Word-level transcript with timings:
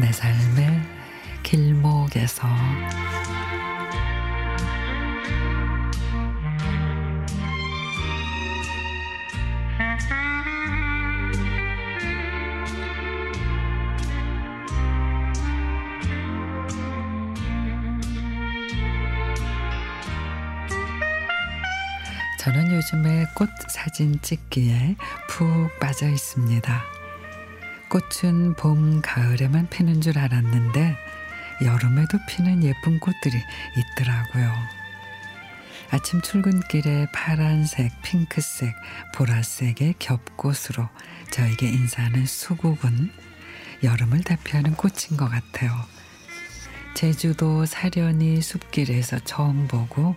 내 0.00 0.10
삶의 0.12 0.80
길목에서 1.42 2.48
저는 22.38 22.72
요즘에 22.72 23.26
꽃 23.34 23.50
사진 23.68 24.18
찍기에 24.22 24.96
푹 25.28 25.78
빠져 25.78 26.08
있습니다. 26.08 26.99
꽃은 27.90 28.54
봄, 28.54 29.02
가을에만 29.02 29.68
피는 29.68 30.00
줄 30.00 30.16
알았는데 30.16 30.96
여름에도 31.64 32.18
피는 32.28 32.62
예쁜 32.62 33.00
꽃들이 33.00 33.36
있더라고요. 33.76 34.54
아침 35.90 36.20
출근길에 36.20 37.08
파란색, 37.12 37.90
핑크색, 38.02 38.76
보라색의 39.12 39.96
겹꽃으로 39.98 40.88
저에게 41.32 41.68
인사하는 41.68 42.26
수국은 42.26 43.10
여름을 43.82 44.22
대표하는 44.22 44.76
꽃인 44.76 45.16
것 45.16 45.28
같아요. 45.28 45.72
제주도 46.94 47.66
사려니 47.66 48.40
숲길에서 48.40 49.18
처음 49.24 49.66
보고 49.66 50.14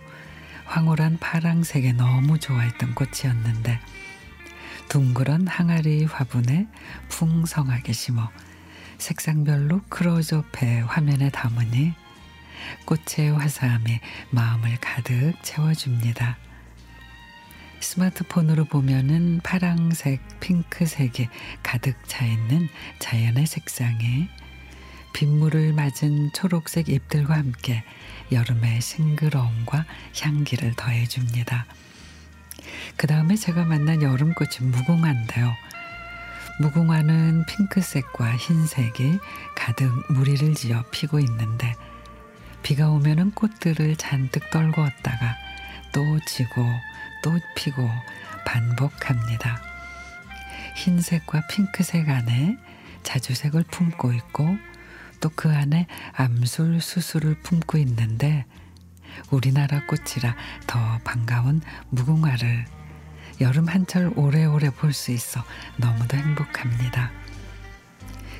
황홀한 0.66 1.18
파랑색에 1.18 1.92
너무 1.92 2.38
좋아했던 2.38 2.94
꽃이었는데 2.94 3.80
둥그런 4.88 5.46
항아리 5.46 6.04
화분에 6.04 6.66
풍성하게 7.08 7.92
심어 7.92 8.30
색상별로 8.98 9.80
크로즈업해 9.88 10.80
화면에 10.86 11.30
담으니 11.30 11.92
꽃의 12.86 13.32
화사함이 13.32 14.00
마음을 14.30 14.76
가득 14.80 15.34
채워줍니다. 15.42 16.38
스마트폰으로 17.80 18.64
보면은 18.64 19.40
파랑색, 19.42 20.40
핑크색이 20.40 21.28
가득 21.62 21.96
차 22.06 22.24
있는 22.24 22.68
자연의 22.98 23.46
색상에 23.46 24.28
빗물을 25.12 25.72
맞은 25.74 26.32
초록색 26.32 26.88
잎들과 26.88 27.34
함께 27.36 27.84
여름의 28.32 28.80
싱그러움과 28.80 29.84
향기를 30.20 30.74
더해줍니다. 30.76 31.66
그 32.96 33.06
다음에 33.06 33.36
제가 33.36 33.64
만난 33.64 34.02
여름꽃이 34.02 34.70
무궁화인데요. 34.70 35.52
무궁화는 36.60 37.44
핑크색과 37.46 38.36
흰색이 38.36 39.18
가득 39.56 39.90
무리를 40.12 40.54
지어 40.54 40.84
피고 40.90 41.18
있는데 41.18 41.74
비가 42.62 42.88
오면은 42.90 43.32
꽃들을 43.32 43.96
잔뜩 43.96 44.48
떨구었다가 44.50 45.36
또 45.92 46.18
지고 46.26 46.64
또 47.22 47.38
피고 47.56 47.88
반복합니다. 48.46 49.60
흰색과 50.76 51.46
핑크색 51.48 52.08
안에 52.08 52.56
자주색을 53.02 53.64
품고 53.70 54.12
있고 54.12 54.56
또 55.20 55.30
그 55.34 55.50
안에 55.50 55.86
암술 56.12 56.82
수술을 56.82 57.36
품고 57.42 57.78
있는데 57.78 58.44
우리나라 59.30 59.86
꽃이라 59.86 60.36
더 60.66 60.98
반가운 61.02 61.62
무궁화를 61.90 62.66
여름 63.40 63.68
한철 63.68 64.12
오래오래 64.16 64.70
볼 64.70 64.92
수 64.92 65.10
있어 65.10 65.44
너무도 65.76 66.16
행복합니다. 66.16 67.10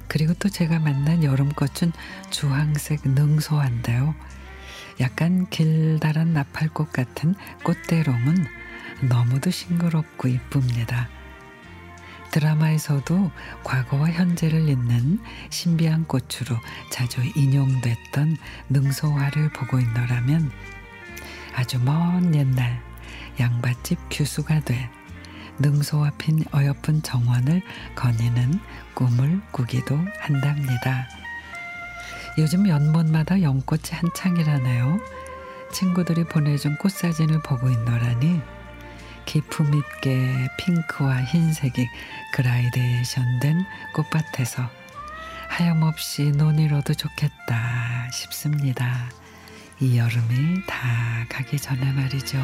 그리고 0.09 0.35
또 0.35 0.49
제가 0.49 0.79
만난 0.79 1.25
여름꽃은 1.25 1.93
주황색 2.31 3.01
능소한데요. 3.05 4.15
약간 5.01 5.49
길다란 5.51 6.33
나팔꽃 6.35 6.93
같은 6.93 7.35
꽃대롱은 7.65 8.47
너무도 9.09 9.51
싱그럽고 9.51 10.29
이쁩니다. 10.29 11.09
드라마에서도 12.31 13.31
과거와 13.63 14.11
현재를 14.11 14.69
잇는 14.69 15.21
신비한 15.51 16.05
꽃으로 16.05 16.59
자주 16.91 17.23
인용됐던 17.35 18.37
능소화를 18.71 19.51
보고 19.51 19.79
있노라면 19.81 20.51
아주 21.55 21.81
먼 21.81 22.35
옛날 22.35 22.83
양 23.41 23.61
밭집 23.85 23.99
규수가 24.11 24.61
돼 24.61 24.91
능소화 25.59 26.11
핀 26.19 26.43
어여쁜 26.53 27.03
정원을 27.03 27.63
거니는 27.95 28.59
꿈을 28.95 29.41
꾸기도 29.53 29.97
한답니다. 30.19 31.07
요즘 32.39 32.67
연못마다 32.67 33.41
연꽃이 33.43 33.91
한창이라네요. 33.93 34.99
친구들이 35.73 36.25
보내준 36.25 36.77
꽃사진을 36.79 37.43
보고 37.43 37.69
있노라니 37.69 38.41
기품 39.27 39.73
있게 39.75 40.49
핑크와 40.59 41.23
흰색이 41.23 41.87
그라이데이션된 42.33 43.65
꽃밭에서 43.95 44.69
하염없이 45.49 46.33
논이로도 46.33 46.95
좋겠다 46.95 48.11
싶습니다. 48.11 49.09
이 49.79 49.99
여름이 49.99 50.67
다 50.67 51.27
가기 51.29 51.59
전에 51.59 51.93
말이죠. 51.93 52.39